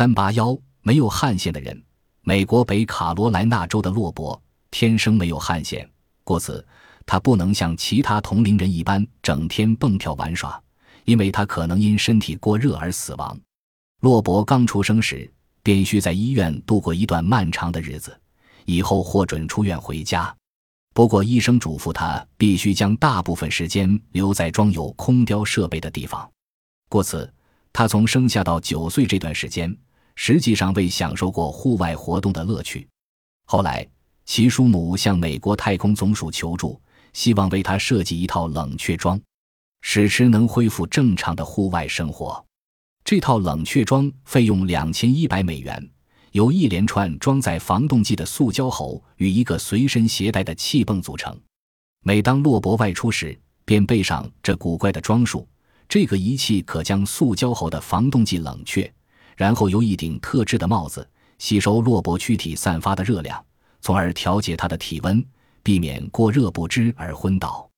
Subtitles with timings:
[0.00, 1.78] 三八幺没有汗腺的人，
[2.22, 5.86] 美国北卡罗来纳州的洛伯天生没有汗腺，
[6.24, 6.66] 故此
[7.04, 10.58] 他不能像其他同龄人一般整天蹦跳玩耍，
[11.04, 13.38] 因为他可能因身体过热而死亡。
[14.00, 15.30] 洛伯刚出生时
[15.62, 18.18] 便需在医院度过一段漫长的日子，
[18.64, 20.34] 以后获准出院回家。
[20.94, 26.26] 不过医生嘱咐他必须将大部分时间留在装有空调设备的地方，
[26.88, 27.30] 故此。
[27.72, 29.72] 他从生下到九岁这段时间，
[30.22, 32.86] 实际上未享受过户外活动的乐趣。
[33.46, 33.88] 后来，
[34.26, 36.78] 其叔母向美国太空总署求助，
[37.14, 39.18] 希望为他设计一套冷却装，
[39.80, 42.44] 使之能恢复正常的户外生活。
[43.02, 45.90] 这套冷却装费用两千一百美元，
[46.32, 51.34] 由一连串装载防冻剂的塑胶喉与一个随身携带的气泵组成。
[52.04, 55.48] 每当洛伯外出时，便备上这古怪的装束。
[55.88, 58.92] 这个仪器可将塑胶喉的防冻剂冷却，
[59.40, 61.08] 然后由一顶特制的帽子
[61.38, 63.42] 吸收洛伯躯体散发的热量，
[63.80, 65.24] 从而调节它的体温，
[65.62, 67.69] 避免过热不知而昏倒。